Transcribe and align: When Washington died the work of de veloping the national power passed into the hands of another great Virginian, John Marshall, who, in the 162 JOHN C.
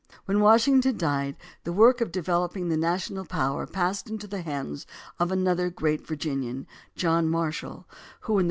When 0.25 0.39
Washington 0.39 0.97
died 0.97 1.35
the 1.63 1.71
work 1.71 2.01
of 2.01 2.11
de 2.11 2.23
veloping 2.23 2.69
the 2.69 2.75
national 2.75 3.23
power 3.23 3.67
passed 3.67 4.09
into 4.09 4.25
the 4.25 4.41
hands 4.41 4.87
of 5.19 5.31
another 5.31 5.69
great 5.69 6.07
Virginian, 6.07 6.65
John 6.95 7.29
Marshall, 7.29 7.51
who, 7.51 7.59
in 7.59 7.69
the 7.69 7.77
162 7.77 8.25
JOHN 8.25 8.37
C. 8.37 8.39